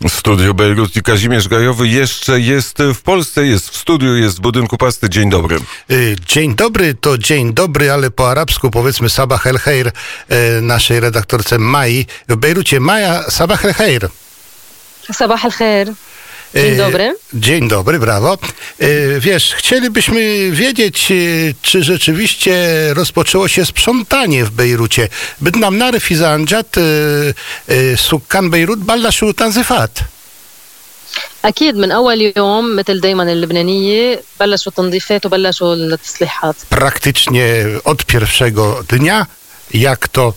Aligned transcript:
W 0.00 0.10
studiu 0.10 0.54
Bejrut 0.54 0.96
i 0.96 1.02
Kazimierz 1.02 1.48
Gajowy 1.48 1.88
jeszcze 1.88 2.40
jest 2.40 2.78
w 2.94 3.02
Polsce, 3.02 3.46
jest 3.46 3.70
w 3.70 3.76
studiu, 3.76 4.16
jest 4.16 4.36
w 4.36 4.40
budynku 4.40 4.78
pasty. 4.78 5.10
Dzień 5.10 5.30
dobry. 5.30 5.58
Y, 5.90 6.16
dzień 6.26 6.54
dobry 6.54 6.94
to 6.94 7.18
dzień 7.18 7.54
dobry, 7.54 7.92
ale 7.92 8.10
po 8.10 8.30
arabsku 8.30 8.70
powiedzmy 8.70 9.08
Sabah 9.08 9.46
el 9.46 9.58
Khair 9.58 9.86
y, 9.88 9.92
naszej 10.62 11.00
redaktorce 11.00 11.58
Mai 11.58 12.06
w 12.28 12.36
Bejrucie. 12.36 12.80
Maja, 12.80 13.22
Sabah 13.30 13.64
el 13.64 13.74
Khair. 13.74 14.08
Sabah 15.12 15.44
al 15.44 15.52
khair. 15.52 15.94
Dzień 16.55 16.73
Y, 16.73 16.77
dobry. 16.77 17.15
Dzień 17.33 17.67
dobry, 17.67 17.99
brawo. 17.99 18.37
Y, 18.81 19.17
Wiesz, 19.19 19.53
chcielibyśmy 19.55 20.51
wiedzieć, 20.51 21.11
y, 21.11 21.55
czy 21.61 21.83
rzeczywiście 21.83 22.53
rozpoczęło 22.93 23.47
się 23.47 23.65
sprzątanie 23.65 24.45
w 24.45 24.51
Bejrucie. 24.51 25.07
Bydnam 25.41 25.77
narf 25.77 26.11
iza 26.11 26.29
anjat 26.31 26.75
sukkan 27.95 28.49
Bejrut 28.49 28.79
ballashu 28.79 29.33
tanzifat. 29.33 30.03
أكيد 31.45 31.75
من 31.75 31.91
أول 31.91 32.33
يوم 32.37 32.75
مثل 32.75 33.01
دايما 33.01 33.23
اللبنانية 33.23 34.21
بلشوا 34.39 34.71
التنظيفات 34.71 35.25
وبلشوا 35.25 35.73
التصليحات 35.75 36.55
Praktycznie 36.69 37.45
od 37.83 38.05
pierwszego 38.05 38.83
dnia, 38.89 39.25
jak 39.73 40.07
to 40.07 40.33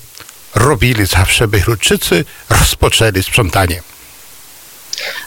robili 0.54 1.06
zawsze 1.06 1.48
Bejrutczycy, 1.48 2.24
rozpoczęli 2.50 3.22
sprzątanie. 3.22 3.82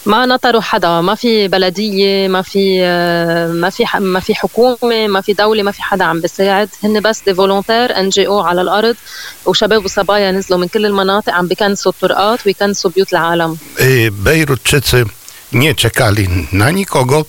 ما 0.06 0.26
نطروا 0.26 0.60
حدا 0.60 1.00
ما 1.00 1.14
في 1.14 1.48
بلدية 1.48 2.28
ما 2.28 2.42
في 2.42 2.78
آه، 2.82 3.46
ما 3.48 3.70
في 3.70 3.84
ما 4.00 4.20
في 4.20 4.34
حكومة 4.34 5.06
ما 5.06 5.20
في 5.20 5.32
دولة 5.32 5.62
ما 5.62 5.70
في 5.70 5.82
حدا 5.82 6.04
عم 6.04 6.20
بيساعد 6.20 6.68
هن 6.84 7.00
بس 7.00 7.22
دي 7.26 7.34
فولونتير 7.34 7.96
ان 7.98 8.08
جي 8.08 8.26
أو 8.26 8.40
على 8.40 8.60
الأرض 8.60 8.96
وشباب 9.46 9.84
وصبايا 9.84 10.32
نزلوا 10.32 10.58
من 10.60 10.68
كل 10.68 10.86
المناطق 10.86 11.32
عم 11.32 11.46
بيكنسوا 11.48 11.92
الطرقات 11.92 12.46
ويكنسوا 12.46 12.90
بيوت 12.90 13.12
العالم 13.12 13.58
Y, 13.78 14.10
Bejrutczycy 14.10 15.04
nie 15.52 15.74
czekali 15.74 16.28
na 16.52 16.70
nikogo, 16.70 17.24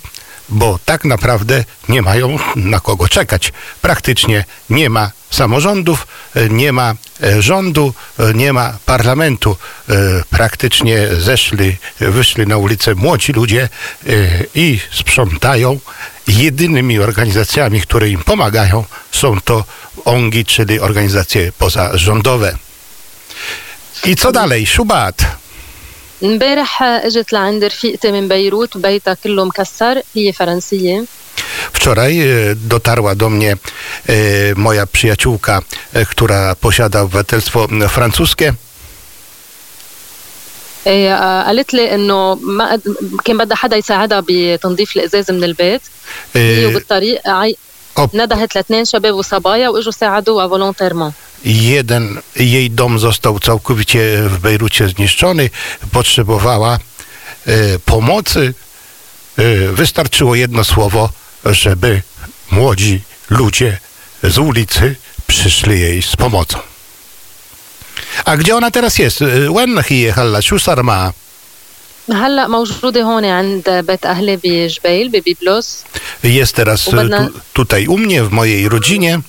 bo 0.50 0.80
tak 0.86 1.06
naprawdę 1.06 1.64
nie 1.90 2.02
mają 2.02 2.38
na 2.56 2.80
kogo 2.80 3.08
czekać. 3.08 3.54
Praktycznie 3.82 4.44
nie 4.70 4.90
ma 4.90 5.12
samorządów, 5.35 6.07
y, 6.37 6.49
nie 6.51 6.73
ma 6.73 6.95
e, 7.23 7.43
rządu, 7.43 7.95
y, 8.21 8.35
nie 8.35 8.53
ma 8.53 8.79
parlamentu. 8.87 9.57
Y, 9.91 9.95
Praktycznie 10.31 11.09
zeszli, 11.19 11.77
wyszli 12.01 12.47
na 12.47 12.57
ulicę 12.57 12.95
młodzi 12.95 13.33
ludzie 13.33 13.69
y, 14.07 14.47
i 14.55 14.81
sprzątają. 14.93 15.79
Jedynymi 16.29 16.99
organizacjami, 16.99 17.81
które 17.81 18.09
im 18.09 18.23
pomagają, 18.23 18.85
są 19.13 19.41
to 19.41 19.65
ONGI, 20.05 20.45
czyli 20.45 20.81
organizacje 20.81 21.53
pozarządowe. 21.53 22.57
I 24.05 24.17
co 24.17 24.33
dalej? 24.33 24.67
Szubat. 24.67 25.41
امبارح 26.23 26.83
آه، 26.83 27.07
اجت 27.07 27.33
لعند 27.33 27.65
رفيقتي 27.65 28.13
من 28.13 28.29
بيروت 28.29 28.77
بيتها 28.77 29.15
كله 29.15 29.45
مكسر 29.45 30.03
هي 30.15 30.33
فرنسية 30.33 31.05
Wczoraj 31.85 32.21
e, 32.21 32.27
dotarła 32.57 33.15
do 33.15 33.31
mnie 33.31 33.53
e, 33.53 34.15
moja 34.57 34.87
przyjaciółka, 34.87 35.63
e, 35.93 36.07
która 36.07 36.55
posiada 36.55 37.01
obywatelstwo 37.01 37.65
m, 37.71 37.89
francuskie. 37.89 38.53
إيه، 40.87 41.15
آه، 41.15 41.43
قالت 41.47 41.75
لي 41.75 41.95
انه 41.95 42.35
ما 42.35 42.73
قد- 42.73 42.97
كان 43.25 43.39
بدها 43.39 43.57
حدا 43.57 43.77
يساعدها 43.77 44.23
بتنظيف 44.29 44.97
الازاز 44.97 45.31
من 45.31 45.45
البيت 45.45 45.81
هي 46.35 46.65
E, 46.65 46.69
وبالطريق 46.69 47.29
عي... 47.29 47.57
أوب. 47.99 48.11
ندهت 48.17 48.55
لاثنين 48.57 48.85
شباب 48.85 49.15
وصبايا 49.15 49.69
واجوا 49.69 49.93
ساعدوها 49.93 50.49
فولونتيرمون 50.49 51.13
Jeden, 51.45 52.21
jej 52.37 52.71
dom 52.71 52.99
został 52.99 53.39
całkowicie 53.41 54.23
w 54.29 54.39
Bejrucie 54.39 54.89
zniszczony, 54.89 55.51
potrzebowała 55.93 56.79
e, 57.47 57.79
pomocy. 57.79 58.55
E, 59.39 59.43
wystarczyło 59.73 60.35
jedno 60.35 60.65
słowo, 60.65 61.11
żeby 61.45 62.03
młodzi 62.51 63.01
ludzie 63.31 63.79
z 64.23 64.39
ulicy 64.39 64.97
przyszli 65.27 65.81
jej 65.81 66.03
z 66.03 66.17
pomocą. 66.17 66.59
A 68.25 68.37
gdzie 68.37 68.57
ona 68.57 68.71
teraz 68.71 68.99
jest? 68.99 69.23
E, 69.23 69.27
When 69.51 69.79
هي 69.91 70.13
هلا 70.13 70.41
شو 70.41 70.59
صار 70.59 70.83
معها؟ 70.83 71.13
هلا 72.13 72.47
موجوده 72.49 73.03
هون 73.03 73.25
عند 73.25 73.71
بيت 73.71 74.07
اهلي 74.07 74.37
بجبيل 74.37 75.09
ببيبلوس 75.09 75.79
Jest 76.25 76.53
teraz 76.57 76.89
e, 76.89 76.91
وبدنا- 76.91 77.27
tu, 77.27 77.41
tutaj 77.53 77.87
u 77.87 77.99
mnie, 77.99 78.23
w 78.25 78.31
mojej 78.31 78.69
rodzinie. 78.69 79.21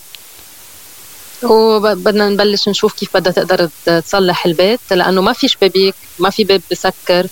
وبدنا 1.45 2.29
نبلش 2.29 2.69
نشوف 2.69 2.94
كيف 2.94 3.09
بدها 3.13 3.34
تقدر 3.34 3.69
تصلح 3.85 4.45
البيت 4.45 4.79
لانه 4.91 5.22
ما 5.22 5.34
في 5.34 5.47
شبابيك 5.47 5.95
ما 6.19 6.29
في 6.29 6.44
باب 6.44 6.62
بسكر 6.72 7.28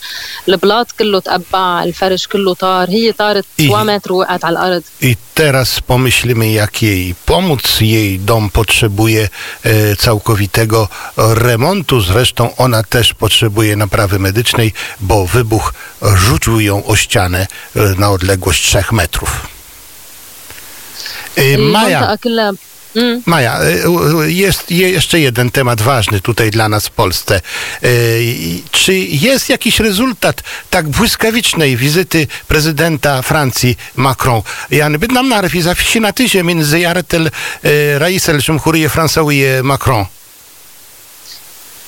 البلاط 0.48 0.92
كله 0.92 1.20
تقبع 1.20 1.84
الفرش 1.84 2.28
كله 2.28 2.54
طار 2.54 2.90
هي 2.90 3.12
طارت 3.12 3.46
إيه. 3.60 3.68
3 3.70 3.84
متر 3.84 4.14
وقعت 4.14 4.46
على 4.46 4.54
الارض 4.54 4.84
I 5.02 5.16
teraz 5.36 5.80
pomyślimy, 5.80 6.52
jak 6.52 6.82
jej 6.82 7.16
pomóc. 7.26 7.82
Jej 7.82 8.20
dom 8.20 8.50
potrzebuje 8.50 9.30
e, 9.64 9.96
całkowitego 9.96 10.88
remontu. 11.18 12.02
Zresztą 12.02 12.56
ona 12.58 12.84
też 12.84 13.14
potrzebuje 13.14 13.76
naprawy 13.76 14.20
medycznej, 14.20 14.74
bo 15.00 15.26
wybuch 15.26 15.74
rzucił 16.02 16.60
ją 16.60 16.86
o 16.86 16.96
ścianę 16.96 17.48
e, 17.76 17.80
na 17.98 18.12
odległość 18.12 18.68
3 18.68 18.84
metrów. 18.92 19.48
E, 21.36 21.58
Maja, 21.58 22.18
المنطقه 22.96 22.96
كلها 22.96 23.10
مم. 23.16 23.22
Maja, 23.26 23.60
e, 23.60 24.32
jest 24.32 24.72
je- 24.72 24.90
jeszcze 24.90 25.20
jeden 25.20 25.52
temat 25.52 25.82
ważny 25.82 26.22
tutaj 26.22 26.52
dla 26.52 26.70
nas 26.70 26.88
w 26.88 26.92
Polsce. 26.92 27.42
E, 27.84 28.22
i- 28.22 28.64
Czy 28.72 28.94
jest 29.28 29.50
jakiś 29.50 29.80
rezultat 29.80 30.44
tak 30.70 30.88
błyskawicznej 30.90 31.78
wizyty 31.78 32.28
prezydenta 32.48 33.22
Francji 33.22 33.78
Macron? 33.96 34.42
Yani 34.72 34.98
بدنا 34.98 35.22
نعرف 35.22 35.56
إذا 35.56 35.74
في 35.74 35.84
شي 35.84 36.00
نتيجة 36.00 36.42
من 36.44 36.64
زيارة 36.64 37.06
ال- 37.14 37.32
آه، 37.66 37.98
رئيس 37.98 38.30
الجمهورية 38.30 38.86
الفرنسوية 38.86 39.62
ماكرون. 39.62 40.06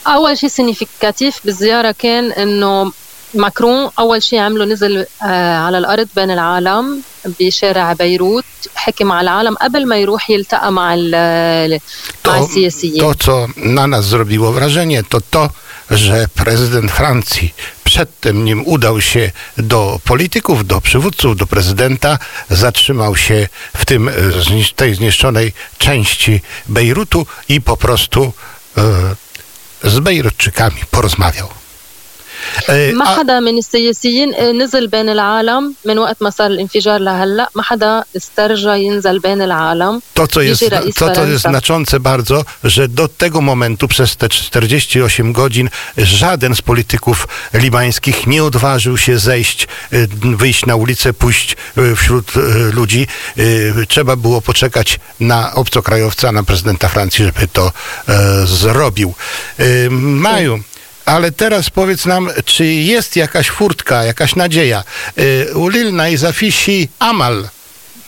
اول 0.08 0.38
شيء 0.38 0.50
سينيفيكاتيف 0.50 1.36
بالزياره 1.46 1.96
كان 2.00 2.32
انه 2.32 2.92
ماكرون 3.36 3.90
اول 4.00 4.24
شيء 4.24 4.40
عمله 4.40 4.66
نزل 4.66 5.06
آه 5.24 5.58
على 5.58 5.78
الارض 5.78 6.08
بين 6.16 6.32
العالم 6.32 7.02
بشارع 7.40 7.94
بيروت 7.94 8.44
حكي 8.76 9.04
مع 9.04 9.22
العالم 9.22 9.56
قبل 9.56 9.88
ما 9.88 9.96
يروح 9.98 10.30
يلتقى 10.30 10.72
مع 10.72 10.94
ال- 10.94 11.80
مع 12.28 12.40
To, 12.40 12.44
السياسيين 12.44 13.02
to, 13.02 13.16
co 13.16 13.48
na 13.58 13.88
nas 13.88 14.06
zrobiło 14.06 14.52
wrażenie, 14.52 15.04
to 15.04 15.22
to, 15.22 15.50
że 15.92 16.26
prezydent 16.36 16.92
Francji 16.92 17.54
przedtem, 17.84 18.46
nim 18.46 18.64
udał 18.68 19.02
się 19.02 19.32
do 19.58 20.00
polityków, 20.06 20.68
do 20.68 20.82
przywódców, 20.82 21.38
do 21.38 21.48
prezydenta, 21.48 22.18
zatrzymał 22.50 23.16
się 23.16 23.48
w 23.78 23.86
tym, 23.86 24.10
e, 24.10 24.12
znisz- 24.46 24.74
tej 24.76 24.96
zniszczonej 24.96 25.54
części 25.78 26.42
Bejrutu 26.68 27.28
i 27.50 27.62
po 27.62 27.78
prostu 27.78 28.34
e, 28.78 28.82
z 29.84 30.00
Bejrutczykami 30.00 30.82
porozmawiał. 30.92 31.48
E, 32.70 32.94
ما 32.94 33.06
a- 33.06 33.08
حدا 33.20 33.40
من 33.40 33.58
السياسيين 33.58 34.34
آه، 34.34 34.52
نزل 34.52 34.88
بين 34.88 35.10
العالم 35.10 35.74
من 35.86 35.98
وقت 35.98 36.22
ما 36.22 36.30
صار 36.30 36.48
الانفجار 36.48 37.00
لهلا 37.00 37.50
ما 37.56 37.64
حدا 37.64 38.04
استرجى 38.18 38.84
ينزل 38.86 39.20
بين 39.20 39.42
العالم 39.42 40.02
To, 40.14 40.28
co 40.28 40.42
jest, 40.42 40.62
Jeśli 40.62 40.70
rais 40.78 40.96
to, 40.96 41.06
co 41.06 41.08
jest 41.26 41.44
Ferenca. 41.44 41.50
znaczące 41.50 42.00
bardzo, 42.00 42.46
że 42.64 42.88
do 42.88 43.08
tego 43.08 43.42
momentu 43.42 43.88
przez 43.88 44.18
te 44.18 44.30
48 44.30 45.34
godzin 45.34 45.70
żaden 45.98 46.56
z 46.56 46.62
polityków 46.62 47.28
libańskich 47.54 48.28
nie 48.28 48.44
odważył 48.44 48.98
się 48.98 49.20
zejść, 49.20 49.68
y, 49.94 50.08
wyjść 50.38 50.66
na 50.66 50.76
ulicę, 50.76 51.14
pójść 51.14 51.56
y, 51.78 51.96
wśród 51.96 52.38
y, 52.38 52.40
ludzi. 52.74 53.08
Y, 53.38 53.74
Trzeba 53.88 54.16
było 54.16 54.42
poczekać 54.42 55.00
na 55.20 55.54
obcokrajowca, 55.56 56.32
na 56.32 56.44
prezydenta 56.44 56.88
Francji, 56.88 57.26
żeby 57.26 57.48
to 57.48 57.72
e, 58.10 58.46
zrobił. 58.48 59.14
Y, 59.60 59.88
Maju. 59.92 60.60
Ale 61.06 61.32
teraz 61.32 61.70
powiedz 61.70 62.06
nam, 62.06 62.30
czy 62.46 62.66
jest 62.66 63.16
jakaś 63.16 63.50
furtka, 63.50 64.04
jakaś 64.04 64.36
nadzieja? 64.36 64.84
Y, 65.20 65.56
Ulilna 65.56 66.10
i 66.10 66.18
zafisi 66.18 66.90
amal. 67.00 67.50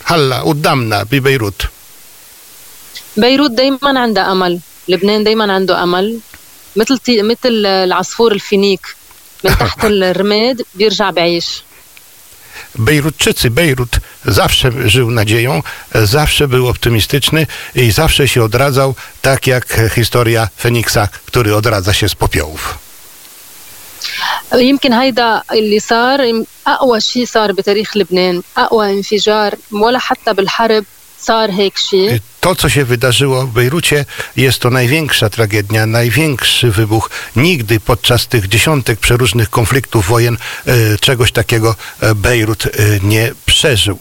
Halla, 0.04 0.44
uddamna, 0.44 1.06
bi 1.06 1.22
Bejrut. 1.22 1.68
بيروت 3.18 3.52
دايما 3.52 4.00
عندها 4.00 4.32
امل 4.32 4.60
لبنان 4.88 5.24
دايما 5.24 5.54
عنده 5.54 5.84
امل 5.84 6.20
مثل 6.76 6.98
تي... 6.98 7.22
مثل 7.22 7.66
العصفور 7.66 8.32
الفينيك 8.32 8.96
من 9.44 9.58
تحت 9.58 9.86
الرماد 9.86 10.62
بيرجع 10.76 11.10
بعيش 11.10 11.64
Bejrutczycy, 12.76 13.50
Bejrut 13.50 14.00
zawsze 14.26 14.90
żył 14.90 15.12
nadzieją, 15.12 15.64
zawsze 15.96 16.48
był 16.48 16.68
optymistyczny 16.68 17.48
i 17.76 17.92
zawsze 17.92 18.28
się 18.28 18.44
odradzał, 18.44 18.96
tak 19.22 19.48
jak 19.48 19.80
historia 19.96 20.48
Feniksa, 20.60 21.08
który 21.26 21.56
odradza 21.56 21.94
się 21.94 22.10
z 22.10 22.16
popiołów. 22.16 22.78
يمكن 24.54 24.94
هيدا 24.94 25.42
اللي 25.52 25.80
صار 25.80 26.22
يم- 26.24 26.46
اقوى 26.68 27.02
شيء 27.02 27.26
صار 27.26 27.52
بتاريخ 27.52 27.98
لبنان 27.98 28.42
اقوى 28.58 28.92
انفجار 28.94 29.56
ولا 29.72 30.00
حتى 30.00 30.34
بالحرب 30.34 30.86
صار 31.22 31.52
هيك 31.52 31.78
شيء 31.78 32.20
to, 32.42 32.56
co 32.56 32.70
się 32.70 32.86
wydarzyło 32.86 33.46
w 33.48 33.50
Bejrucie, 33.52 34.06
jest 34.36 34.60
to 34.60 34.70
największa 34.70 35.30
tragedia, 35.30 35.86
największy 35.86 36.72
wybuch. 36.72 37.10
Nigdy 37.36 37.80
podczas 37.80 38.28
tych 38.28 38.48
dziesiątek 38.48 39.00
przeróżnych 39.00 39.50
konfliktów, 39.50 40.08
wojen, 40.08 40.38
e, 40.68 40.98
czegoś 40.98 41.32
takiego 41.32 41.76
e, 42.02 42.16
Bejrut 42.16 42.66
e, 42.66 42.70
nie 43.04 43.32
przeżył. 43.46 44.00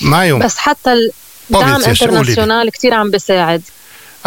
Mają. 0.00 0.38
بس 0.38 0.56
حتى 0.56 0.92
الدعم 0.92 1.10
Powiedz 1.52 1.86
jeszcze, 1.86 2.04
انترناسيونال 2.04 2.70
كثير 2.70 2.94
عم 2.94 3.10
بيساعد 3.10 3.62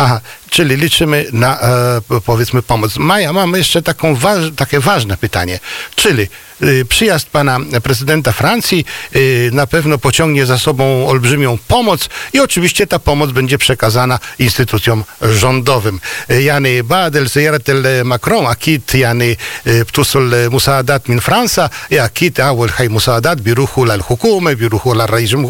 Aha, 0.00 0.20
czyli 0.50 0.76
liczymy 0.76 1.26
na, 1.32 1.61
e, 1.61 2.00
powiedzmy, 2.25 2.62
pomoc. 2.62 2.97
Maja, 2.97 3.32
mam 3.32 3.52
jeszcze 3.55 3.82
taką 3.82 4.14
waż, 4.14 4.38
takie 4.56 4.81
ważne 4.81 5.17
pytanie. 5.17 5.61
Czyli 5.94 6.29
y, 6.62 6.85
przyjazd 6.88 7.29
pana 7.29 7.58
prezydenta 7.82 8.32
Francji 8.32 8.85
y, 9.17 9.50
na 9.52 9.67
pewno 9.67 9.99
pociągnie 9.99 10.47
za 10.47 10.58
sobą 10.58 11.08
olbrzymią 11.08 11.58
pomoc 11.69 12.08
i 12.32 12.41
oczywiście 12.41 12.87
ta 12.87 12.99
pomoc 12.99 13.31
będzie 13.31 13.58
przekazana 13.58 14.19
instytucjom 14.38 15.05
rządowym. 15.23 16.00
Y, 16.31 16.43
Jany 16.43 16.85
Badel, 16.85 17.29
Zeratel 17.29 17.85
Macron, 18.05 18.46
Akit, 18.46 18.94
Jany 18.94 19.37
y, 19.67 19.85
Ptusol 19.85 20.31
Musaadat 20.50 21.08
Min 21.08 21.20
Fransa, 21.20 21.70
Akit, 22.05 22.41
Awel 22.41 22.70
Hay 22.70 22.88
Musaadat, 22.88 23.41
Biruhul 23.41 23.91
Al-Hukume, 23.91 24.56
Biruhul 24.56 25.00
Al-Rajm 25.00 25.46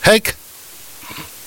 Hek. 0.00 0.37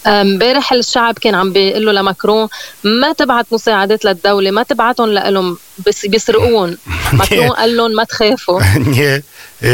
امبارح 0.07 0.73
الشعب 0.73 1.19
كان 1.19 1.35
عم 1.35 1.53
بيقول 1.53 1.87
له 1.87 1.93
لماكرون 1.93 2.49
ما 2.85 3.13
تبعت 3.13 3.47
مساعدات 3.53 4.05
للدولة 4.05 4.51
ما 4.51 4.63
تبعتهم 4.63 5.09
لهم 5.09 5.59
بس 5.87 6.07
بيسرقون 6.07 6.79
ماكرون 7.13 7.51
قال 7.51 7.77
لهم 7.77 7.91
ما 7.91 8.05
تخافوا 8.05 8.61
nie 8.77 9.23
e, 9.63 9.71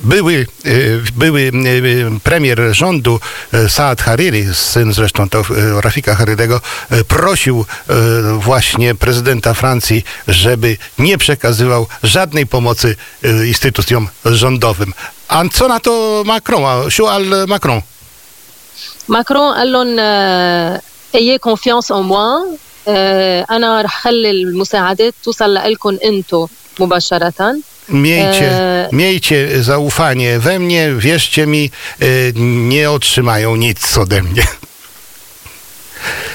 były, 0.00 0.46
e, 0.64 0.70
były 1.16 1.52
e, 2.14 2.20
premier 2.20 2.58
rządu 2.70 3.20
e, 3.52 3.68
Saad 3.68 4.02
Hariri, 4.02 4.54
syn 4.54 4.92
zresztą 4.92 5.28
to 5.28 5.40
e, 5.40 5.80
Rafika 5.80 6.14
Haririego, 6.14 6.60
e, 6.90 7.04
prosił 7.04 7.64
e, 7.64 7.94
właśnie 8.38 8.94
prezydenta 8.94 9.54
Francji, 9.54 10.04
żeby 10.28 10.76
nie 10.98 11.18
przekazywał 11.18 11.86
żadnej 12.02 12.46
pomocy 12.46 12.96
e, 13.24 13.46
instytucjom 13.46 14.08
rządowym. 14.24 14.94
A 15.28 15.42
co 15.52 15.68
na 15.68 15.80
to 15.80 16.22
Macron? 16.26 16.64
A 16.64 16.90
شو 16.90 17.06
قال 17.06 17.46
Macron? 17.48 17.82
ماكرون 19.08 19.54
قال 19.54 19.72
لهم 19.72 19.98
ايي 21.14 21.38
كونفيونس 21.38 21.92
اون 21.92 22.06
موا 22.06 22.56
انا 23.50 23.82
رح 23.82 24.02
خلي 24.02 24.30
المساعدات 24.30 25.14
توصل 25.24 25.54
لكم 25.54 25.98
انتم 26.04 26.46
مباشره 26.80 27.56
Miejcie, 27.88 28.44
E- 28.44 28.88
miejcie 28.92 29.62
zaufanie 29.62 30.38
we 30.38 30.58
mnie, 30.58 30.92
wierzcie 30.98 31.46
mi, 31.46 31.70
e, 32.00 32.06
nie 32.70 32.90
otrzymają 32.90 33.56
nic 33.56 33.98
ode 33.98 34.22
mnie. 34.22 34.46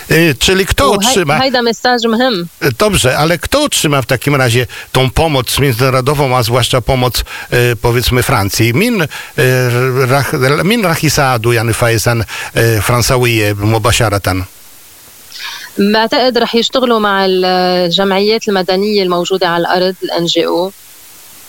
E, 0.09 0.33
Czyli 0.39 0.65
kto 0.65 0.83
وهي- 0.83 0.97
otrzyma? 0.97 1.41
هيدا 1.41 1.61
مساج 1.61 2.07
مهم 2.07 2.47
Dobrze, 2.79 3.17
ale 3.17 3.37
kto 3.37 3.63
otrzyma 3.63 4.01
w 4.01 4.05
takim 4.05 4.35
razie 4.35 4.67
tą 4.91 5.09
pomoc 5.11 5.59
międzynarodową, 5.59 6.37
a 6.37 6.43
zwłaszcza 6.43 6.81
pomoc 6.81 7.23
e, 7.51 7.75
powiedzmy 7.81 8.23
Francji? 8.23 8.73
Min, 8.73 9.01
e, 9.01 9.07
rach, 10.07 10.33
min 10.63 10.85
راح 10.85 11.03
يساعدوا 11.03 11.53
يعني 11.53 11.73
فايزا 11.73 12.25
آه، 12.57 12.79
فرنساوية 12.79 13.53
مباشرة 13.53 14.45
بعتقد 15.77 16.37
رح 16.37 16.55
يشتغلوا 16.55 16.99
مع 16.99 17.25
الجمعيات 17.25 18.47
المدنيه 18.47 19.03
الموجوده 19.03 19.47
على 19.47 19.61
الارض 19.61 19.95
الان 20.03 20.25
جي 20.25 20.45
او 20.47 20.71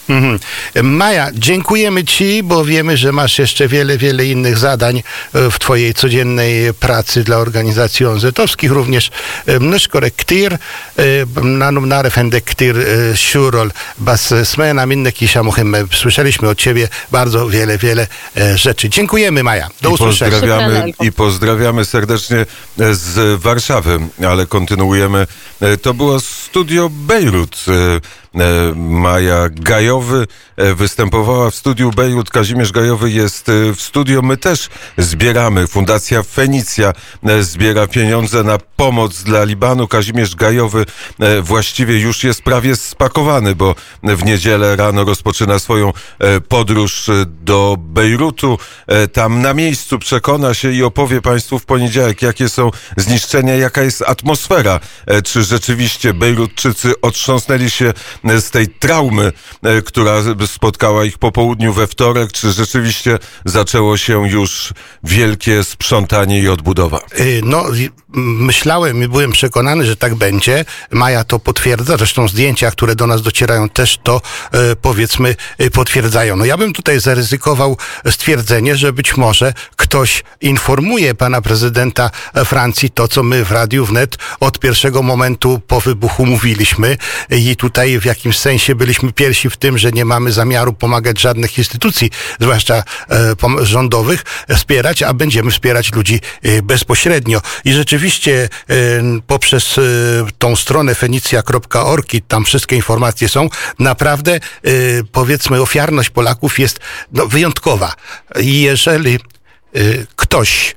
Mhm. 0.09 0.39
Maja, 0.83 1.30
dziękujemy 1.33 2.04
Ci, 2.04 2.44
bo 2.44 2.65
wiemy, 2.65 2.98
że 2.98 3.12
masz 3.12 3.39
jeszcze 3.39 3.68
wiele, 3.68 3.98
wiele 3.98 4.25
innych 4.25 4.57
zadań 4.57 4.98
e, 4.98 5.51
w 5.51 5.59
Twojej 5.59 5.94
codziennej 5.94 6.74
pracy 6.74 7.24
dla 7.24 7.38
organizacji 7.38 8.06
ONZ-owskich, 8.06 8.71
również 8.71 9.12
e, 9.45 9.59
nashkorek 9.59 10.15
ktir, 10.15 10.57
nanum 11.44 11.88
narefende 11.89 12.42
ktir 12.42 12.77
e, 12.80 13.18
shurol, 13.18 13.71
bas 13.98 14.33
smena 14.44 14.86
minnek 14.86 15.21
isha 15.21 15.44
muhimme. 15.44 15.83
Słyszeliśmy 15.94 16.50
od 16.50 16.57
Ciebie 16.57 16.88
bardzo 17.12 17.50
wiele, 17.50 17.77
wiele 17.77 18.07
e, 18.38 18.57
rzeczy. 18.57 18.89
Dziękujemy 18.89 19.44
Maja. 19.44 19.69
Do 19.81 19.89
I 19.89 19.94
usłyszenia. 19.94 20.31
pozdrawiamy, 20.31 20.92
I 21.01 21.12
pozdrawiamy 21.12 21.86
serdecznie 21.86 22.45
z 22.92 23.42
Warszawy, 23.42 24.00
ale 24.27 24.45
kontynuujemy. 24.45 25.27
E, 25.62 25.77
To 25.77 25.94
było 25.94 26.19
studio 26.19 26.89
Bejrut. 26.89 27.65
E, 28.39 28.74
Maja 28.75 29.50
Gajowy 29.50 30.28
e, 30.57 30.74
występowała 30.74 31.51
w 31.51 31.56
studiu 31.56 31.92
Bejrut. 31.92 32.30
Kazimierz 32.30 32.72
Gajowy 32.72 33.12
jest 33.12 33.50
e, 33.50 33.74
w 33.75 33.81
studio. 33.81 34.22
My 34.22 34.38
też 34.38 34.69
zbieramy. 34.98 35.68
Fundacja 35.68 36.24
Fenicja 36.24 36.94
zbiera 37.42 37.88
pieniądze 37.88 38.44
na 38.44 38.57
pomoc 38.57 39.24
dla 39.24 39.44
Libanu. 39.44 39.88
Kazimierz 39.88 40.36
Gajowy 40.36 40.86
właściwie 41.42 42.00
już 42.00 42.24
jest 42.24 42.42
prawie 42.42 42.75
spakowany, 42.75 43.56
bo 43.56 43.75
w 44.04 44.25
niedzielę 44.25 44.75
rano 44.75 45.04
rozpoczyna 45.04 45.60
swoją 45.60 45.94
podróż 46.48 47.10
do 47.25 47.75
Bejrutu. 47.80 48.57
Tam 49.13 49.42
na 49.42 49.54
miejscu 49.54 50.00
przekona 50.00 50.54
się 50.54 50.72
i 50.72 50.84
opowie 50.84 51.22
Państwu 51.22 51.60
w 51.60 51.66
poniedziałek, 51.66 52.22
jakie 52.22 52.50
są 52.50 52.72
zniszczenia, 52.98 53.56
jaka 53.56 53.81
jest 53.84 54.01
atmosfera. 54.01 54.80
Czy 55.24 55.44
rzeczywiście 55.44 56.13
Bejrutczycy 56.13 57.01
otrząsnęli 57.01 57.69
się 57.69 57.94
z 58.41 58.51
tej 58.51 58.68
traumy, 58.68 59.31
e, 59.63 59.81
która 59.81 60.13
spotkała 60.45 61.06
ich 61.06 61.18
po 61.18 61.31
południu 61.31 61.74
we 61.74 61.88
wtorek, 61.88 62.31
czy 62.31 62.51
rzeczywiście 62.51 63.19
zaczęło 63.45 63.97
się 63.97 64.29
już 64.29 64.74
wielkie 65.03 65.63
sprzątanie 65.63 66.39
i 66.39 66.50
odbudowa. 66.50 67.00
Y, 67.19 67.41
No, 67.44 67.65
myślałem 68.18 69.03
i 69.03 69.07
byłem 69.07 69.31
przekonany, 69.31 69.85
że 69.85 69.95
tak 69.95 70.15
będzie. 70.15 70.65
Maja 70.91 71.24
to 71.24 71.39
potwierdza, 71.39 71.97
zresztą 71.97 72.27
zdjęcia, 72.27 72.71
które 72.71 72.95
do 72.95 73.07
nas 73.07 73.21
docierają, 73.21 73.69
też 73.69 74.00
to 74.03 74.21
e, 74.51 74.75
powiedzmy 74.75 75.35
e, 75.57 75.69
potwierdzają. 75.69 76.35
No 76.35 76.45
ja 76.45 76.57
bym 76.57 76.74
tutaj 76.74 77.00
zaryzykował 77.00 77.77
stwierdzenie, 78.09 78.75
że 78.75 78.94
być 78.94 79.18
może 79.18 79.53
ktoś 79.75 80.24
informuje 80.41 81.15
pana 81.15 81.41
prezydenta 81.41 82.12
e, 82.33 82.45
Francji 82.45 82.89
to, 82.89 83.07
co 83.07 83.24
my 83.24 83.45
w 83.45 83.51
Radiu 83.51 83.85
Wnet 83.85 84.18
od 84.39 84.59
pierwszego 84.59 85.03
momentu 85.03 85.62
po 85.68 85.81
wybuchu 85.81 86.25
mówiliśmy 86.25 86.97
i 87.29 87.56
tutaj 87.56 88.00
w 88.00 88.06
jakimś 88.07 88.38
sensie 88.39 88.75
byliśmy 88.75 89.13
pierwsi 89.13 89.50
w 89.50 89.57
tym, 89.57 89.77
że 89.77 89.92
nie 89.92 90.06
mamy 90.06 90.31
zamiaru 90.31 90.74
pomagać 90.74 91.21
żadnych 91.21 91.57
instytucji, 91.57 92.12
zwłaszcza 92.39 92.75
e, 92.75 93.65
rządowych, 93.65 94.24
wspierać, 94.56 95.04
a 95.04 95.13
będziemy 95.13 95.51
wspierać 95.51 95.94
ludzi 95.94 96.21
e, 96.44 96.62
bezpośrednio. 96.62 97.42
I 97.65 97.74
rzeczywiście 97.74 98.50
e, 98.69 98.75
poprzez 99.27 99.75
tą 100.38 100.56
stronę 100.56 100.95
fenicja.org 100.95 102.12
tam 102.27 102.45
wszystkie 102.45 102.75
informacje 102.75 103.30
są, 103.30 103.50
naprawdę 103.80 104.39
powiedzmy 105.12 105.62
ofiarność 105.62 106.10
Polaków 106.10 106.60
jest 106.60 106.79
no, 107.12 107.27
wyjątkowa. 107.27 107.93
I 108.39 108.62
jeżeli 108.62 109.20
ktoś 110.15 110.75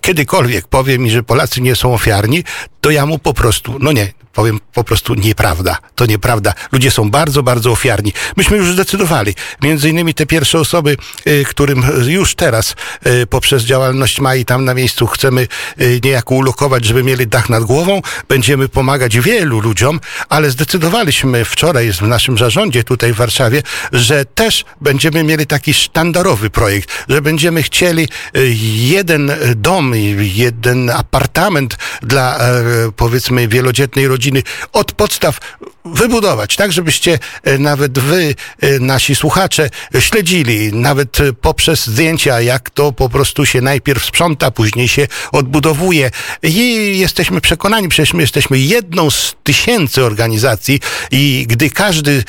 kiedykolwiek 0.00 0.68
powie 0.68 0.98
mi, 0.98 1.10
że 1.10 1.22
Polacy 1.22 1.60
nie 1.60 1.76
są 1.76 1.94
ofiarni, 1.94 2.44
to 2.86 2.90
ja 2.90 3.06
mu 3.06 3.18
po 3.18 3.34
prostu, 3.34 3.78
no 3.80 3.92
nie, 3.92 4.12
powiem 4.36 4.60
po 4.72 4.84
prostu 4.84 5.14
nieprawda. 5.14 5.78
To 5.94 6.06
nieprawda. 6.06 6.52
Ludzie 6.72 6.90
są 6.90 7.10
bardzo, 7.10 7.42
bardzo 7.42 7.70
ofiarni. 7.70 8.12
Myśmy 8.36 8.56
już 8.56 8.72
zdecydowali. 8.72 9.34
Między 9.62 9.88
innymi 9.88 10.14
te 10.14 10.26
pierwsze 10.26 10.58
osoby, 10.58 10.96
y, 11.26 11.44
którym 11.44 11.84
już 12.06 12.34
teraz 12.34 12.74
y, 13.06 13.26
poprzez 13.26 13.62
działalność 13.62 14.20
Mai 14.20 14.44
tam 14.44 14.64
na 14.64 14.74
miejscu 14.74 15.06
chcemy 15.06 15.48
y, 15.80 16.00
niejako 16.04 16.34
ulokować, 16.34 16.84
żeby 16.84 17.02
mieli 17.02 17.26
dach 17.26 17.48
nad 17.48 17.64
głową. 17.64 18.02
Będziemy 18.28 18.68
pomagać 18.68 19.20
wielu 19.20 19.60
ludziom, 19.60 20.00
ale 20.28 20.50
zdecydowaliśmy 20.50 21.44
wczoraj 21.44 21.92
w 21.92 22.02
naszym 22.02 22.38
zarządzie 22.38 22.84
tutaj 22.84 23.12
w 23.12 23.16
Warszawie, 23.16 23.62
że 23.92 24.24
też 24.24 24.64
będziemy 24.80 25.24
mieli 25.24 25.46
taki 25.46 25.74
sztandarowy 25.74 26.50
projekt, 26.50 27.04
że 27.08 27.22
będziemy 27.22 27.62
chcieli 27.62 28.08
jeden 28.74 29.32
dom, 29.56 29.92
jeden 30.18 30.90
apartament 30.90 31.76
dla 32.02 32.38
e, 32.38 32.62
powiedzmy 32.96 33.48
wielodzietnej 33.48 34.08
rodziny 34.08 34.42
od 34.72 34.92
podstaw 34.92 35.38
wybudować, 35.94 36.56
tak 36.56 36.72
żebyście 36.72 37.18
e, 37.42 37.58
nawet 37.58 37.98
wy, 37.98 38.34
e, 38.60 38.78
nasi 38.78 39.16
słuchacze, 39.16 39.70
e, 39.94 40.00
śledzili, 40.00 40.72
nawet 40.72 41.18
poprzez 41.40 41.86
zdjęcia, 41.86 42.40
jak 42.40 42.70
to 42.70 42.92
po 42.92 43.08
prostu 43.08 43.46
się 43.46 43.60
najpierw 43.60 44.04
sprząta, 44.04 44.50
później 44.50 44.88
się 44.88 45.08
odbudowuje. 45.32 46.10
I 46.42 46.98
jesteśmy 46.98 47.40
przekonani, 47.40 47.88
przecież 47.88 48.14
my 48.14 48.22
jesteśmy 48.22 48.58
jedną 48.58 49.10
z 49.10 49.34
tysięcy 49.42 50.04
organizacji 50.04 50.80
i 51.10 51.46
gdy 51.48 51.70
każdy, 51.70 52.24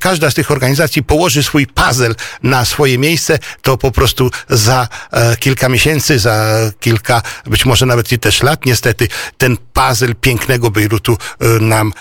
każda 0.00 0.30
z 0.30 0.34
tych 0.34 0.50
organizacji 0.50 1.02
położy 1.02 1.42
swój 1.42 1.66
puzzle 1.66 2.14
na 2.42 2.64
swoje 2.64 2.98
miejsce, 2.98 3.38
to 3.62 3.76
po 3.76 3.90
prostu 3.90 4.30
za 4.48 4.88
kilka 5.38 5.68
miesięcy, 5.68 6.18
za 6.18 6.56
kilka, 6.80 7.22
być 7.46 7.66
może 7.66 7.86
nawet 7.86 8.12
i 8.12 8.18
też 8.18 8.42
lat, 8.42 8.66
niestety, 8.66 9.08
ten 9.38 9.56
puzzle 9.72 10.14
pięknego 10.14 10.70
Bejrutu 10.70 11.18
nam 11.60 11.92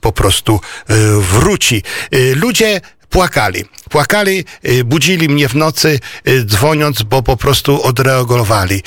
po 0.00 0.12
prostu 0.12 0.37
e, 0.44 0.94
wróci. 1.20 1.82
E, 2.10 2.34
Ludzie 2.34 2.80
płakali. 3.10 3.64
Płakali, 3.90 4.44
y, 4.68 4.84
budzili 4.84 5.28
mnie 5.28 5.48
w 5.48 5.54
nocy, 5.54 6.00
dzwoniąc, 6.44 7.02
bo 7.02 7.22
po 7.22 7.36
prostu 7.36 7.82
odreagowali. 7.82 8.82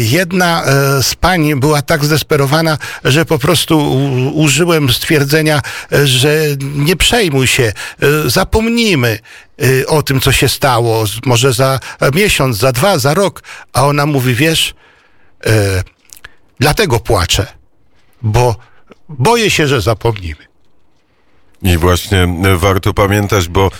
Jedna 0.00 0.64
e, 0.64 1.02
z 1.02 1.14
pań 1.14 1.60
była 1.60 1.82
tak 1.82 2.04
zdesperowana, 2.04 2.78
że 3.04 3.24
po 3.24 3.38
prostu 3.38 3.94
użyłem 4.34 4.92
stwierdzenia, 4.92 5.62
e, 5.92 6.06
że 6.06 6.42
nie 6.60 6.96
przejmuj 6.96 7.46
się, 7.46 7.62
e, 7.62 8.30
zapomnijmy 8.30 9.18
e, 9.82 9.86
o 9.86 10.02
tym, 10.02 10.20
co 10.20 10.32
się 10.32 10.48
stało, 10.48 11.04
może 11.26 11.52
za 11.52 11.80
miesiąc, 12.14 12.56
za 12.56 12.72
dwa, 12.72 12.98
za 12.98 13.14
rok. 13.14 13.42
A 13.72 13.86
ona 13.86 14.06
mówi, 14.06 14.34
wiesz, 14.34 14.74
e, 15.46 15.82
dlatego 16.60 17.00
płaczę, 17.00 17.46
bo 18.22 18.56
boję 19.08 19.50
się, 19.50 19.68
że 19.68 19.80
zapomnimy. 19.80 20.51
I 21.62 21.78
właśnie 21.78 22.28
warto 22.56 22.94
pamiętać, 22.94 23.48
bo 23.48 23.70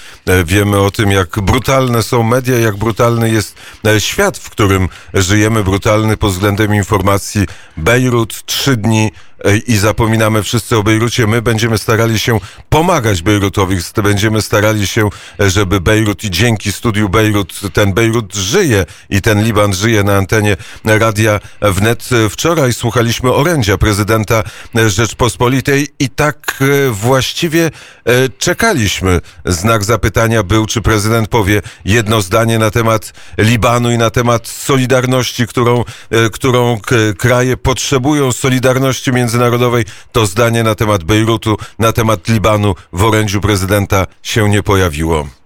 wiemy 0.44 0.80
o 0.80 0.90
tym, 0.90 1.10
jak 1.10 1.40
brutalne 1.40 2.02
są 2.02 2.22
media, 2.22 2.58
jak 2.58 2.76
brutalny 2.76 3.30
jest 3.30 3.56
e, 3.86 4.00
świat, 4.00 4.38
w 4.38 4.50
którym 4.50 4.88
żyjemy, 5.14 5.64
brutalny 5.64 6.16
pod 6.16 6.32
względem 6.32 6.74
informacji. 6.74 7.46
Bejrut, 7.76 8.46
trzy 8.46 8.76
dni 8.76 9.10
e, 9.44 9.56
i 9.56 9.76
zapominamy 9.76 10.42
wszyscy 10.42 10.76
o 10.76 10.82
Bejrucie. 10.82 11.26
My 11.26 11.42
będziemy 11.42 11.78
starali 11.78 12.18
się 12.18 12.40
pomagać 12.68 13.22
Bejrutowi, 13.22 13.76
będziemy 14.02 14.42
starali 14.42 14.86
się, 14.86 15.08
e, 15.40 15.50
żeby 15.50 15.80
Bejrut 15.80 16.24
i 16.24 16.30
dzięki 16.30 16.72
studiu 16.72 17.08
Bejrut, 17.08 17.60
ten 17.72 17.92
Bejrut 17.92 18.34
żyje 18.34 18.86
i 19.10 19.22
ten 19.22 19.44
Liban 19.44 19.74
żyje 19.74 20.04
na 20.04 20.16
antenie 20.16 20.56
Radia 20.84 21.40
Wnet. 21.60 22.08
E, 22.12 22.28
Wczoraj 22.28 22.72
słuchaliśmy 22.72 23.32
orędzia 23.32 23.78
prezydenta 23.78 24.42
e, 24.76 24.90
Rzeczpospolitej 24.90 25.88
i 25.98 26.08
tak 26.10 26.58
e, 26.60 26.90
właściwie 26.90 27.66
e, 27.66 27.70
czekaliśmy. 28.38 29.20
Znak 29.44 29.84
zapytania 29.84 30.11
był, 30.44 30.66
czy 30.66 30.82
prezydent 30.82 31.28
powie 31.28 31.62
jedno 31.84 32.22
zdanie 32.22 32.58
na 32.58 32.70
temat 32.70 33.12
Libanu 33.38 33.90
i 33.90 33.98
na 33.98 34.10
temat 34.10 34.48
solidarności, 34.48 35.46
którą, 35.46 35.84
e, 36.10 36.30
którą 36.30 36.80
kraje 37.18 37.56
potrzebują, 37.56 38.32
solidarności 38.32 39.12
międzynarodowej. 39.12 39.84
To 40.12 40.26
zdanie 40.26 40.62
na 40.62 40.74
temat 40.74 41.04
Bejrutu, 41.04 41.56
na 41.78 41.92
temat 41.92 42.28
Libanu 42.28 42.74
w 42.92 43.04
orędziu 43.04 43.40
prezydenta 43.40 44.06
się 44.22 44.48
nie 44.48 44.62
pojawiło. 44.62 45.41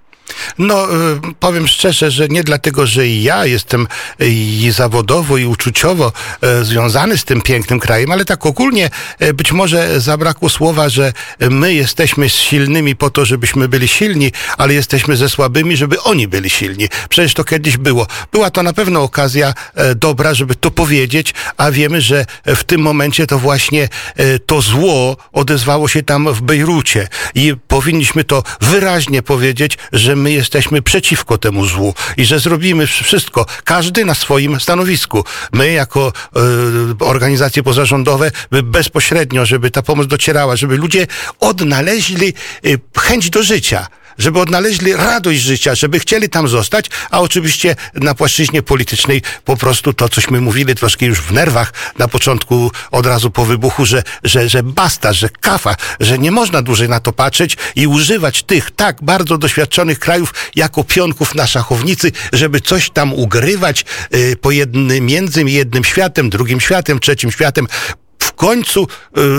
No, 0.59 0.85
y, 0.85 1.21
powiem 1.41 1.69
szczerze, 1.69 2.11
że 2.11 2.29
nie 2.29 2.45
dlatego, 2.45 2.87
że 2.87 3.09
ja 3.09 3.47
jestem 3.47 3.87
i 4.21 4.71
zawodowo, 4.75 5.37
i 5.37 5.45
uczuciowo 5.45 6.13
y, 6.61 6.65
związany 6.65 7.19
z 7.19 7.25
tym 7.25 7.43
pięknym 7.43 7.81
krajem, 7.81 8.13
ale 8.13 8.25
tak 8.25 8.47
ogólnie 8.47 8.91
y, 9.23 9.35
być 9.35 9.53
może 9.53 10.01
zabrakło 10.01 10.49
słowa, 10.49 10.89
że 10.89 11.13
my 11.51 11.75
jesteśmy 11.75 12.29
silnymi 12.29 12.97
po 12.97 13.11
to, 13.11 13.25
żebyśmy 13.25 13.69
byli 13.69 13.89
silni, 13.89 14.33
ale 14.59 14.75
jesteśmy 14.75 15.17
ze 15.17 15.29
słabymi, 15.29 15.77
żeby 15.77 16.03
oni 16.03 16.29
byli 16.29 16.51
silni. 16.51 16.89
Przecież 17.09 17.35
to 17.35 17.45
kiedyś 17.45 17.77
było. 17.77 18.07
Była 18.33 18.51
to 18.51 18.63
na 18.63 18.73
pewno 18.73 19.03
okazja 19.03 19.55
e, 19.75 19.95
dobra, 19.95 20.35
żeby 20.35 20.55
to 20.55 20.71
powiedzieć, 20.71 21.35
a 21.57 21.71
wiemy, 21.71 22.01
że 22.01 22.27
w 22.47 22.65
tym 22.65 22.81
momencie 22.81 23.27
to 23.27 23.39
właśnie 23.39 23.89
e, 24.17 24.39
to 24.39 24.61
zło 24.61 25.17
odezwało 25.33 25.89
się 25.89 26.03
tam 26.03 26.33
w 26.33 26.43
Bejrucie 26.43 27.09
i 27.35 27.55
powinniśmy 27.69 28.25
to 28.25 28.43
wyraźnie 28.61 29.23
powiedzieć, 29.23 29.79
że 29.93 30.16
my 30.17 30.33
jesteśmy 30.33 30.83
przeciwko 30.83 31.39
temu 31.39 31.67
złu 31.67 31.95
i 32.17 32.25
że 32.25 32.41
zrobimy 32.41 32.87
wszystko, 32.87 33.47
każdy 33.65 34.05
na 34.05 34.15
swoim 34.15 34.61
stanowisku. 34.61 35.25
My 35.53 35.73
jako 35.73 36.13
e, 36.37 36.41
organizacje 37.05 37.63
pozarządowe 37.63 38.31
bezpośrednio, 38.51 39.47
żeby 39.47 39.71
ta 39.71 39.83
pomoc 39.83 40.07
docierała, 40.07 40.57
żeby 40.57 40.77
ludzie 40.77 41.07
odnaleźli 41.41 42.29
e, 42.29 42.69
chęć 43.01 43.31
do 43.31 43.43
życia 43.43 43.87
żeby 44.19 44.41
odnaleźli 44.41 44.93
radość 44.93 45.41
życia, 45.41 45.75
żeby 45.75 45.99
chcieli 45.99 46.29
tam 46.29 46.49
zostać, 46.49 46.91
a 47.11 47.21
oczywiście 47.21 47.77
na 47.95 48.15
płaszczyźnie 48.15 48.63
politycznej 48.63 49.23
po 49.45 49.57
prostu 49.57 49.93
to, 49.93 50.09
cośmy 50.09 50.41
mówili 50.41 50.75
troszkę 50.75 51.07
już 51.07 51.21
w 51.21 51.33
nerwach 51.33 51.73
na 51.99 52.09
początku, 52.09 52.71
od 52.91 53.07
razu 53.07 53.31
po 53.31 53.45
wybuchu, 53.45 53.87
że, 53.87 54.03
że, 54.25 54.49
że 54.49 54.63
basta, 54.63 55.13
że 55.13 55.29
kafa, 55.29 55.77
że 56.01 56.19
nie 56.19 56.31
można 56.31 56.63
dłużej 56.63 56.89
na 56.89 57.01
to 57.01 57.13
patrzeć 57.13 57.57
i 57.77 57.87
używać 57.87 58.43
tych 58.43 58.71
tak 58.71 58.97
bardzo 59.03 59.39
doświadczonych 59.39 59.99
krajów 59.99 60.35
jako 60.55 60.85
pionków 60.85 61.35
na 61.35 61.47
szachownicy, 61.47 62.13
żeby 62.33 62.61
coś 62.61 62.91
tam 62.91 63.13
ugrywać 63.13 63.85
y, 64.15 64.37
po 64.41 64.51
jednym, 64.51 65.07
między 65.07 65.43
jednym 65.43 65.85
światem, 65.85 66.31
drugim 66.31 66.61
światem, 66.61 67.01
trzecim 67.01 67.31
światem 67.31 67.67
końcu 68.37 68.89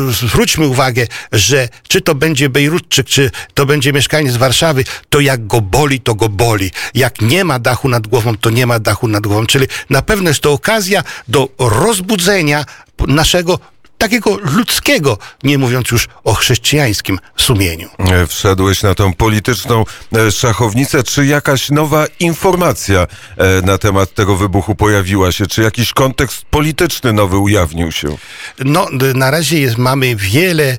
y, 0.10 0.14
zwróćmy 0.14 0.68
uwagę, 0.68 1.08
że 1.32 1.70
czy 1.88 2.02
to 2.02 2.16
będzie 2.16 2.50
Bejrutczyk, 2.50 3.08
czy 3.08 3.32
to 3.54 3.66
będzie 3.66 3.94
mieszkaniec 3.94 4.38
Warszawy, 4.38 4.84
to 5.10 5.20
jak 5.20 5.48
go 5.48 5.62
boli, 5.62 6.00
to 6.00 6.16
go 6.16 6.30
boli. 6.30 6.72
Jak 6.94 7.22
nie 7.22 7.44
ma 7.44 7.60
dachu 7.60 7.90
nad 7.90 8.08
głową, 8.08 8.38
to 8.38 8.50
nie 8.50 8.68
ma 8.68 8.80
dachu 8.80 9.08
nad 9.08 9.28
głową. 9.28 9.46
Czyli 9.46 9.68
na 9.90 10.02
pewno 10.02 10.30
jest 10.30 10.42
to 10.42 10.52
okazja 10.52 11.04
do 11.28 11.50
rozbudzenia 11.60 12.66
naszego 13.08 13.60
takiego 13.98 14.38
ludzkiego, 14.42 15.18
nie 15.44 15.58
mówiąc 15.58 15.92
już 15.92 16.08
o 16.24 16.34
chrześcijańskim 16.34 17.20
sumieniu. 17.38 17.90
E, 18.00 18.28
Wszedłeś 18.28 18.84
na 18.84 18.96
tą 18.96 19.14
polityczną 19.14 19.86
e, 20.16 20.32
szachownicę. 20.32 21.04
Czy 21.04 21.26
jakaś 21.26 21.70
nowa 21.70 22.06
informacja 22.20 23.08
e, 23.38 23.62
na 23.62 23.78
temat 23.78 24.14
tego 24.14 24.36
wybuchu 24.36 24.76
pojawiła 24.76 25.32
się? 25.32 25.48
Czy 25.48 25.62
jakiś 25.62 25.94
kontekst 25.94 26.46
polityczny 26.46 27.14
nowy 27.14 27.38
ujawnił 27.38 27.92
się? 27.92 28.18
No, 28.60 28.88
na 29.16 29.32
razie 29.32 29.60
jest, 29.60 29.78
mamy 29.78 30.16
wiele, 30.16 30.78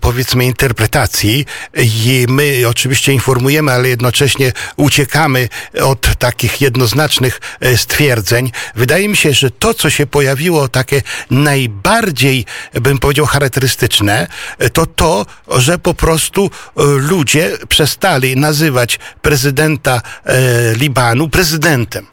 powiedzmy, 0.00 0.44
interpretacji 0.44 1.46
i 1.76 2.26
my 2.28 2.62
oczywiście 2.68 3.12
informujemy, 3.12 3.72
ale 3.72 3.88
jednocześnie 3.88 4.52
uciekamy 4.76 5.48
od 5.82 6.16
takich 6.18 6.60
jednoznacznych 6.60 7.40
stwierdzeń. 7.76 8.50
Wydaje 8.74 9.08
mi 9.08 9.16
się, 9.16 9.32
że 9.32 9.50
to, 9.50 9.74
co 9.74 9.90
się 9.90 10.06
pojawiło, 10.06 10.68
takie 10.68 11.02
najbardziej, 11.30 12.46
bym 12.72 12.98
powiedział, 12.98 13.26
charakterystyczne, 13.26 14.26
to 14.72 14.86
to, 14.86 15.26
że 15.48 15.78
po 15.78 15.94
prostu 15.94 16.50
e, 16.76 16.82
ludzie 16.84 17.58
przestali 17.68 18.36
nazywać 18.36 18.98
prezydenta 19.22 20.02
e, 20.24 20.74
Libanu 20.74 21.28
prezydentem. 21.28 22.06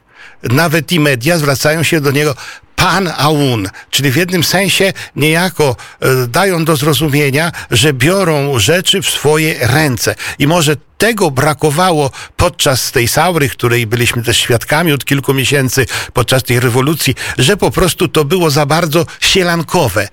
Nawet 0.44 0.92
i 0.92 1.00
media 1.00 1.38
zwracają 1.38 1.84
się 1.84 2.01
do 2.01 2.12
niego 2.12 2.36
pan 2.75 3.12
Aun, 3.17 3.70
czyli 3.89 4.12
w 4.12 4.15
jednym 4.15 4.44
sensie 4.44 4.94
niejako 5.15 5.75
e, 6.00 6.27
dają 6.27 6.65
do 6.65 6.75
zrozumienia, 6.75 7.51
że 7.72 7.94
biorą 7.94 8.60
rzeczy 8.60 9.01
w 9.01 9.10
swoje 9.10 9.67
ręce. 9.67 10.15
I 10.39 10.48
może 10.48 10.75
tego 10.98 11.32
brakowało 11.32 12.12
podczas 12.38 12.91
tej 12.91 13.08
saury, 13.08 13.50
której 13.50 13.88
byliśmy 13.88 14.24
też 14.24 14.38
świadkami 14.38 14.91
od 14.91 15.05
kilku 15.05 15.34
miesięcy, 15.34 15.86
podczas 16.13 16.44
tej 16.44 16.60
rewolucji, 16.60 17.15
że 17.38 17.58
po 17.58 17.72
prostu 17.72 18.08
to 18.08 18.25
było 18.25 18.50
za 18.50 18.65
bardzo 18.65 19.05
sielankowe. 19.20 20.08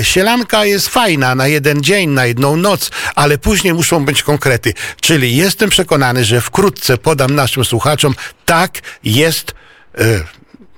E, 0.00 0.04
Sielanka 0.04 0.64
jest 0.64 0.88
fajna 0.88 1.34
na 1.34 1.48
jeden 1.48 1.82
dzień, 1.82 2.10
na 2.10 2.26
jedną 2.26 2.56
noc, 2.56 2.90
ale 3.14 3.38
później 3.38 3.74
muszą 3.74 4.04
być 4.04 4.22
konkrety. 4.22 4.74
Czyli 5.00 5.36
jestem 5.36 5.70
przekonany, 5.70 6.24
że 6.24 6.40
wkrótce 6.40 6.98
podam 6.98 7.34
naszym 7.34 7.64
słuchaczom, 7.64 8.14
tak 8.44 8.80
jest 9.04 9.54
e, 9.98 10.04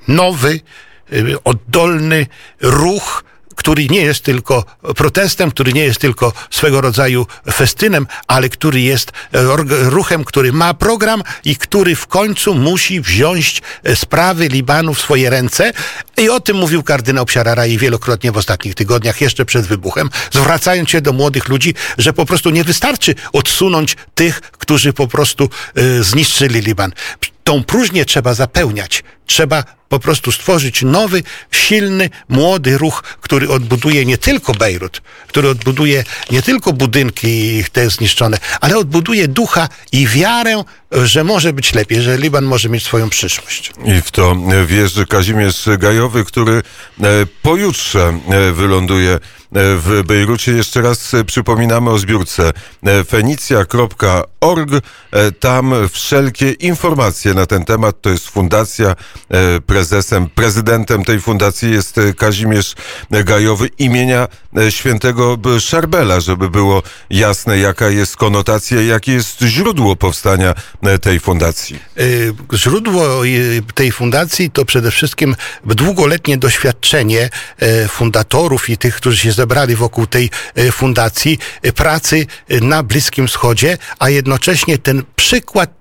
nowy, 0.08 0.60
oddolny 1.44 2.26
ruch, 2.60 3.24
który 3.56 3.86
nie 3.88 4.00
jest 4.00 4.24
tylko 4.24 4.64
protestem, 4.96 5.50
który 5.50 5.72
nie 5.72 5.84
jest 5.84 6.00
tylko 6.00 6.32
swego 6.50 6.80
rodzaju 6.80 7.26
festynem, 7.52 8.06
ale 8.26 8.48
który 8.48 8.80
jest 8.80 9.12
ruchem, 9.68 10.24
który 10.24 10.52
ma 10.52 10.74
program 10.74 11.22
i 11.44 11.56
który 11.56 11.96
w 11.96 12.06
końcu 12.06 12.54
musi 12.54 13.00
wziąć 13.00 13.62
e, 13.84 13.96
sprawy 13.96 14.48
Libanu 14.48 14.94
w 14.94 15.00
swoje 15.00 15.30
ręce. 15.30 15.72
I 16.16 16.28
o 16.28 16.40
tym 16.40 16.56
mówił 16.56 16.82
kardynał 16.82 17.26
Psiararaj 17.26 17.78
wielokrotnie 17.78 18.32
w 18.32 18.36
ostatnich 18.36 18.74
tygodniach, 18.74 19.20
jeszcze 19.20 19.44
przed 19.44 19.66
wybuchem, 19.66 20.10
zwracając 20.32 20.90
się 20.90 21.00
do 21.00 21.12
młodych 21.12 21.48
ludzi, 21.48 21.74
że 21.98 22.12
po 22.12 22.26
prostu 22.26 22.50
nie 22.50 22.64
wystarczy 22.64 23.14
odsunąć 23.32 23.96
tych, 24.14 24.40
którzy 24.40 24.92
po 24.92 25.08
prostu 25.08 25.50
e, 25.74 26.02
zniszczyli 26.02 26.60
Liban 26.60 26.92
tą 27.46 27.64
próżnię 27.64 28.04
trzeba 28.04 28.34
zapełniać. 28.34 29.04
Trzeba 29.26 29.64
po 29.88 29.98
prostu 29.98 30.32
stworzyć 30.32 30.82
nowy, 30.82 31.22
silny, 31.50 32.10
młody 32.28 32.78
ruch, 32.78 33.02
który 33.20 33.48
odbuduje 33.48 34.04
nie 34.04 34.18
tylko 34.18 34.52
Bejrut, 34.52 35.02
który 35.28 35.48
odbuduje 35.48 36.04
nie 36.30 36.42
tylko 36.42 36.72
budynki 36.72 37.64
te 37.72 37.90
zniszczone, 37.90 38.38
ale 38.60 38.78
odbuduje 38.78 39.28
ducha 39.28 39.68
i 39.92 40.06
wiarę, 40.06 40.62
że 40.92 41.24
może 41.24 41.52
być 41.52 41.74
lepiej, 41.74 42.02
że 42.02 42.18
Liban 42.18 42.44
może 42.44 42.68
mieć 42.68 42.84
swoją 42.84 43.10
przyszłość. 43.10 43.72
I 43.84 44.02
w 44.02 44.10
to 44.10 44.36
wierzy 44.66 45.06
Kazimierz 45.06 45.68
Gajowy, 45.78 46.24
który 46.24 46.52
e, 46.52 46.62
pojutrze 47.42 48.20
e, 48.28 48.52
wyląduje 48.52 49.12
e, 49.12 49.18
w 49.52 50.02
Bejrucie. 50.06 50.52
Jeszcze 50.52 50.80
raz 50.82 51.12
przypominamy 51.26 51.90
o 51.90 51.98
zbiórce 51.98 52.52
fenicja.org. 53.08 54.70
Tam 55.40 55.74
wszelkie 55.92 56.50
informacje 56.52 57.34
na 57.34 57.46
ten 57.46 57.64
temat 57.64 58.00
to 58.00 58.10
jest 58.10 58.28
fundacja 58.28 58.94
prezesem, 59.66 60.28
prezydentem 60.28 61.04
tej 61.04 61.20
fundacji 61.20 61.70
jest 61.70 61.98
e, 61.98 62.14
Kazimierz 62.14 62.74
Gajowy 63.10 63.68
imienia 63.78 64.28
e, 64.56 64.72
świętego 64.72 65.38
Szarbela, 65.60 66.20
żeby 66.20 66.50
było 66.50 66.82
jasne, 67.10 67.58
jaka 67.58 67.88
jest 67.88 68.16
konotacja, 68.16 68.82
jakie 68.82 69.12
jest 69.12 69.40
źródło 69.40 69.96
powstania 69.96 70.54
e, 70.82 70.98
tej 70.98 71.20
fundacji. 71.20 71.78
E, 72.52 72.56
Źródło 72.56 73.22
tej 73.74 73.92
fundacji 73.92 74.50
to 74.50 74.64
przede 74.64 74.90
wszystkim 74.90 75.36
długoletnie 75.64 76.38
doświadczenie 76.38 77.30
e, 77.58 77.88
fundatorów 77.88 78.70
i 78.70 78.76
tych, 78.76 78.96
którzy 78.96 79.16
się 79.16 79.32
zebrali 79.32 79.76
wokół 79.76 80.06
tej 80.06 80.30
e, 80.54 80.72
fundacji, 80.72 81.38
e, 81.62 81.72
pracy 81.72 82.26
e, 82.48 82.60
na 82.60 82.82
Bliskim 82.82 83.28
Wschodzie, 83.28 83.78
a 83.98 84.10
jednocześnie 84.10 84.78
ten 84.78 85.02
przykład 85.16 85.76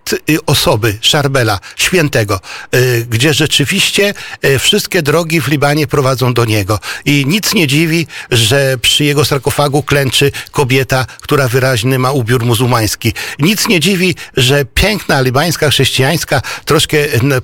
osoby 0.46 0.98
Szarbela, 1.02 1.60
świętego, 1.76 2.40
y, 2.76 3.06
gdzie 3.26 3.34
rzeczywiście 3.34 4.14
y, 4.46 4.60
wszystkie 4.60 5.02
drogi 5.02 5.42
w 5.42 5.48
Libanie 5.48 5.88
prowadzą 5.88 6.34
do 6.34 6.46
niego. 6.46 6.80
I 7.06 7.26
nic 7.28 7.54
nie 7.54 7.68
dziwi, 7.68 8.08
że 8.32 8.78
przy 8.82 9.04
jego 9.04 9.26
sarkofagu 9.26 9.84
klęczy 9.84 10.32
kobieta, 10.52 11.06
która 11.22 11.48
wyraźny 11.48 12.00
ma 12.00 12.12
ubiór 12.12 12.46
muzułmański. 12.46 13.14
Nic 13.40 13.68
nie 13.68 13.80
dziwi, 13.80 14.16
że 14.38 14.66
piękna 14.66 15.22
libańska 15.22 15.70
chrześcijańska, 15.70 16.42
troszkę 16.66 16.98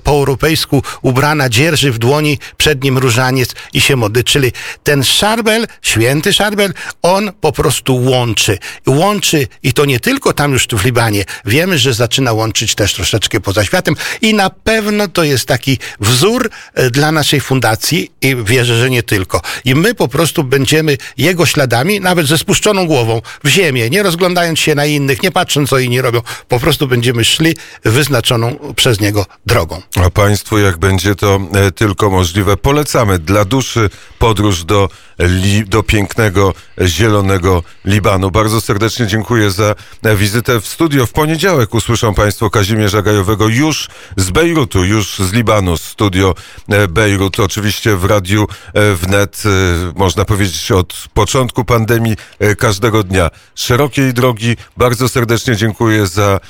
po 0.04 0.10
europejsku 0.10 0.82
ubrana, 1.02 1.48
dzierży 1.48 1.92
w 1.92 1.98
dłoni 1.98 2.38
przed 2.56 2.84
nim 2.84 2.98
różaniec 2.98 3.54
i 3.72 3.80
się 3.80 3.96
modli. 3.96 4.24
Czyli 4.24 4.52
ten 4.82 5.04
Szarbel, 5.04 5.66
święty 5.82 6.32
Szarbel, 6.32 6.74
on 7.02 7.32
po 7.40 7.52
prostu 7.52 8.04
łączy. 8.04 8.58
Łączy 8.86 9.48
i 9.62 9.72
to 9.72 9.84
nie 9.84 10.00
tylko 10.00 10.32
tam 10.32 10.52
już 10.52 10.66
w 10.66 10.84
Libanie. 10.84 11.24
Wiemy, 11.44 11.78
że 11.78 11.94
zaczyna 11.94 12.32
łączyć 12.32 12.74
też 12.74 12.94
troszeczkę 12.94 13.40
poza 13.40 13.64
światem 13.64 13.96
i 14.20 14.34
na 14.34 14.50
pewno 14.50 15.08
to 15.08 15.24
jest 15.24 15.46
taki 15.46 15.71
wzór 16.00 16.50
e, 16.74 16.90
dla 16.90 17.12
naszej 17.12 17.40
fundacji 17.40 18.10
i 18.22 18.36
wierzę, 18.44 18.78
że 18.78 18.90
nie 18.90 19.02
tylko. 19.02 19.40
I 19.64 19.74
my 19.74 19.94
po 19.94 20.08
prostu 20.08 20.44
będziemy 20.44 20.98
jego 21.16 21.46
śladami, 21.46 22.00
nawet 22.00 22.26
ze 22.26 22.38
spuszczoną 22.38 22.86
głową 22.86 23.22
w 23.44 23.48
ziemię, 23.48 23.90
nie 23.90 24.02
rozglądając 24.02 24.58
się 24.58 24.74
na 24.74 24.86
innych, 24.86 25.22
nie 25.22 25.30
patrząc 25.30 25.70
co 25.70 25.78
inni 25.78 26.00
robią, 26.00 26.20
po 26.48 26.60
prostu 26.60 26.88
będziemy 26.88 27.24
szli 27.24 27.56
wyznaczoną 27.84 28.56
przez 28.76 29.00
niego 29.00 29.26
drogą. 29.46 29.82
A 30.04 30.10
Państwu, 30.10 30.58
jak 30.58 30.78
będzie 30.78 31.14
to 31.14 31.40
e, 31.54 31.70
tylko 31.70 32.10
możliwe, 32.10 32.56
polecamy 32.56 33.18
dla 33.18 33.44
duszy 33.44 33.90
podróż 34.18 34.64
do, 34.64 34.88
li, 35.18 35.64
do 35.64 35.82
pięknego, 35.82 36.54
zielonego 36.80 37.62
Libanu. 37.84 38.30
Bardzo 38.30 38.60
serdecznie 38.60 39.06
dziękuję 39.06 39.50
za 39.50 39.74
wizytę 40.16 40.60
w 40.60 40.66
studio. 40.66 41.06
W 41.06 41.12
poniedziałek 41.12 41.74
usłyszą 41.74 42.14
Państwo 42.14 42.50
Kazimierza 42.50 43.02
Gajowego 43.02 43.48
już 43.48 43.88
z 44.16 44.30
Bejrutu, 44.30 44.84
już 44.84 45.18
z 45.18 45.32
Libanu, 45.32 45.76
studio 45.76 46.34
e, 46.68 46.88
Bejrut. 46.88 47.40
Oczywiście 47.40 47.96
w 47.96 48.04
radiu 48.04 48.46
e, 48.74 48.94
wnet, 48.94 49.42
e, 49.46 49.92
można 49.98 50.24
powiedzieć 50.24 50.72
od 50.72 50.94
początku 51.14 51.64
pandemii, 51.64 52.16
każdego 52.58 53.02
dnia. 53.02 53.30
Szerokiej 53.54 54.14
drogi, 54.14 54.56
bardzo 54.76 55.08
serdecznie 55.08 55.56
dziękuję 55.56 56.06
za, 56.06 56.40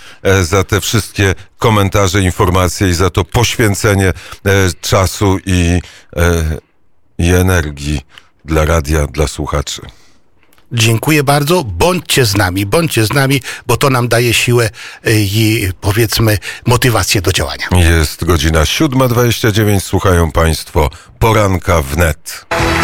za 0.42 0.64
te 0.64 0.80
wszystkie 0.80 1.34
komentarze, 1.58 2.22
informacje 2.22 2.88
i 2.88 2.94
za 2.94 3.10
to 3.10 3.24
poświęcenie 3.24 4.12
czasu 4.80 5.38
i, 5.46 5.80
i 7.18 7.30
energii 7.30 8.00
dla 8.44 8.64
radia, 8.64 9.06
dla 9.06 9.28
słuchaczy. 9.28 9.82
Dziękuję 10.72 11.24
bardzo. 11.24 11.64
Bądźcie 11.64 12.24
z 12.24 12.36
nami, 12.36 12.66
bądźcie 12.66 13.06
z 13.06 13.12
nami, 13.12 13.40
bo 13.66 13.76
to 13.76 13.90
nam 13.90 14.08
daje 14.08 14.34
siłę 14.34 14.70
y, 15.06 15.12
i 15.14 15.68
powiedzmy 15.80 16.38
motywację 16.66 17.22
do 17.22 17.32
działania. 17.32 17.66
Jest 17.72 18.24
godzina 18.24 18.62
7.29, 18.62 19.80
słuchają 19.80 20.32
Państwo 20.32 20.90
poranka 21.18 21.82
wnet. 21.82 22.46